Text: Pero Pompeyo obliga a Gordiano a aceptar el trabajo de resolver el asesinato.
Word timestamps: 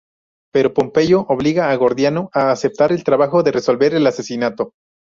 Pero 0.51 0.73
Pompeyo 0.73 1.27
obliga 1.29 1.69
a 1.69 1.75
Gordiano 1.75 2.31
a 2.33 2.49
aceptar 2.49 2.91
el 2.91 3.03
trabajo 3.03 3.43
de 3.43 3.51
resolver 3.51 3.93
el 3.93 4.07
asesinato. 4.07 4.73